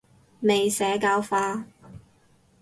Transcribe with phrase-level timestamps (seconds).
[0.39, 1.63] 未社教化